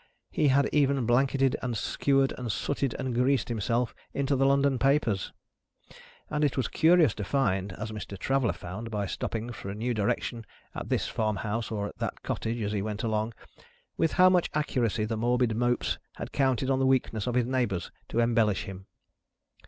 He 0.31 0.47
had 0.47 0.67
even 0.73 1.05
blanketed 1.05 1.55
and 1.61 1.77
skewered 1.77 2.33
and 2.35 2.51
sooted 2.51 2.95
and 2.95 3.13
greased 3.13 3.49
himself, 3.49 3.93
into 4.15 4.35
the 4.35 4.47
London 4.47 4.79
papers. 4.79 5.31
And 6.27 6.43
it 6.43 6.57
was 6.57 6.67
curious 6.67 7.13
to 7.13 7.23
find, 7.23 7.71
as 7.73 7.91
Mr. 7.91 8.17
Traveller 8.17 8.53
found 8.53 8.89
by 8.89 9.05
stopping 9.05 9.51
for 9.51 9.69
a 9.69 9.75
new 9.75 9.93
direction 9.93 10.43
at 10.73 10.89
this 10.89 11.07
farm 11.07 11.35
house 11.35 11.69
or 11.69 11.85
at 11.87 11.99
that 11.99 12.23
cottage 12.23 12.63
as 12.63 12.71
he 12.71 12.81
went 12.81 13.03
along, 13.03 13.35
with 13.95 14.13
how 14.13 14.27
much 14.27 14.49
accuracy 14.55 15.05
the 15.05 15.17
morbid 15.17 15.55
Mopes 15.55 15.99
had 16.15 16.31
counted 16.31 16.71
on 16.71 16.79
the 16.79 16.87
weakness 16.87 17.27
of 17.27 17.35
his 17.35 17.45
neighbours 17.45 17.91
to 18.07 18.21
embellish 18.21 18.63
him. 18.63 18.87